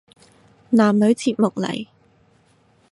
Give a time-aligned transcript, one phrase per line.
[0.71, 1.87] 男女節目嚟